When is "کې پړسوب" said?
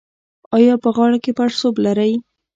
1.23-1.75